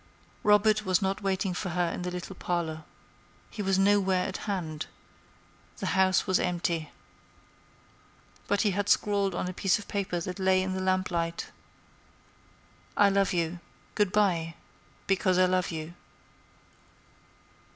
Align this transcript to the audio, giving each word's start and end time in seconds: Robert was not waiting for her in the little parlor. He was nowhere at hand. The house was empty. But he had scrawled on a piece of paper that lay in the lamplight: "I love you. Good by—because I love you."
Robert 0.41 0.83
was 0.83 0.99
not 0.99 1.21
waiting 1.21 1.53
for 1.53 1.69
her 1.69 1.91
in 1.91 2.01
the 2.01 2.09
little 2.09 2.35
parlor. 2.35 2.85
He 3.51 3.61
was 3.61 3.77
nowhere 3.77 4.25
at 4.25 4.37
hand. 4.49 4.87
The 5.77 5.85
house 5.93 6.25
was 6.25 6.39
empty. 6.39 6.89
But 8.47 8.61
he 8.61 8.71
had 8.71 8.89
scrawled 8.89 9.35
on 9.35 9.47
a 9.47 9.53
piece 9.53 9.77
of 9.77 9.87
paper 9.87 10.19
that 10.19 10.39
lay 10.39 10.63
in 10.63 10.73
the 10.73 10.81
lamplight: 10.81 11.51
"I 12.97 13.09
love 13.09 13.31
you. 13.31 13.59
Good 13.93 14.11
by—because 14.11 15.37
I 15.37 15.45
love 15.45 15.69
you." 15.69 15.93